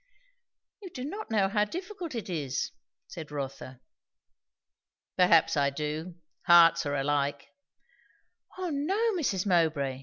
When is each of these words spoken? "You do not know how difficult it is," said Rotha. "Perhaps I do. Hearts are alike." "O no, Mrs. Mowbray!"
"You 0.81 0.89
do 0.89 1.05
not 1.05 1.29
know 1.29 1.47
how 1.47 1.63
difficult 1.63 2.15
it 2.15 2.27
is," 2.27 2.71
said 3.07 3.29
Rotha. 3.29 3.81
"Perhaps 5.15 5.55
I 5.55 5.69
do. 5.69 6.15
Hearts 6.47 6.87
are 6.87 6.95
alike." 6.95 7.49
"O 8.57 8.71
no, 8.71 8.99
Mrs. 9.13 9.45
Mowbray!" 9.45 9.99